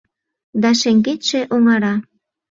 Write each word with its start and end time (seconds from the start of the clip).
Да 0.61 0.69
шеҥгечше 0.79 1.39
оҥара: 1.53 1.93